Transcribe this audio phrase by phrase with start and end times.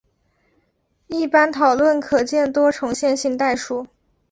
[1.05, 3.85] 一般讨论可见多重线性代数。